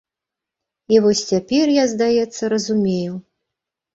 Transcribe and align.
І 0.93 1.01
вось 1.03 1.21
цяпер 1.33 1.65
я, 1.75 1.83
здаецца, 1.93 2.43
разумею. 2.53 3.13